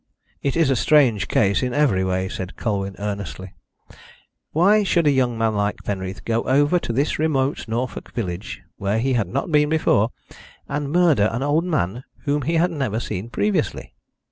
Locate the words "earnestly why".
2.97-4.81